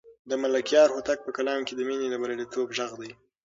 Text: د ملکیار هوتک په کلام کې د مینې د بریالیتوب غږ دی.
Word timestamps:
د 0.29 0.31
ملکیار 0.43 0.87
هوتک 0.95 1.19
په 1.23 1.31
کلام 1.37 1.61
کې 1.67 1.73
د 1.75 1.81
مینې 1.87 2.07
د 2.09 2.15
بریالیتوب 2.21 2.67
غږ 2.77 2.91
دی. 3.01 3.11